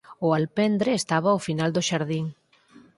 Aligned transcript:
O 0.25 0.27
alpendre 0.39 0.91
estaba 0.95 1.29
ao 1.31 1.43
final 1.47 1.69
do 1.73 1.81
xardín. 1.89 2.25